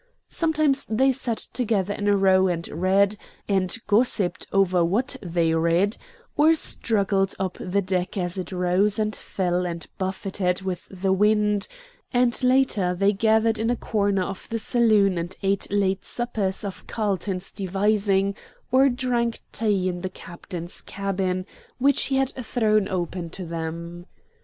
Sometimes 0.31 0.83
they 0.85 1.11
sat 1.11 1.37
together 1.53 1.93
in 1.93 2.07
a 2.07 2.17
row 2.17 2.47
and 2.47 2.67
read, 2.69 3.17
and 3.47 3.77
gossiped 3.85 4.47
over 4.51 4.83
what 4.83 5.15
they 5.21 5.53
read, 5.53 5.95
or 6.35 6.55
struggled 6.55 7.35
up 7.37 7.55
the 7.61 7.83
deck 7.83 8.17
as 8.17 8.35
it 8.35 8.51
rose 8.51 8.97
and 8.97 9.15
fell 9.15 9.63
and 9.63 9.85
buffeted 9.99 10.63
with 10.63 10.87
the 10.89 11.13
wind; 11.13 11.67
and 12.11 12.43
later 12.43 12.95
they 12.95 13.13
gathered 13.13 13.59
in 13.59 13.69
a 13.69 13.75
corner 13.75 14.23
of 14.23 14.49
the 14.49 14.57
saloon 14.57 15.19
and 15.19 15.35
ate 15.43 15.71
late 15.71 16.03
suppers 16.03 16.63
of 16.63 16.87
Carlton's 16.87 17.51
devising, 17.51 18.35
or 18.71 18.89
drank 18.89 19.41
tea 19.51 19.87
in 19.87 20.01
the 20.01 20.09
captain's 20.09 20.81
cabin, 20.81 21.45
which 21.77 22.05
he 22.05 22.15
had 22.15 22.31
thrown 22.43 22.87
open 22.87 23.29
to 23.29 23.45
them. 23.45 24.07